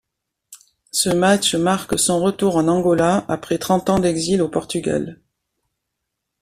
[0.89, 5.21] Ce match marque son retour en Angola après trente ans d'exil au Portugal.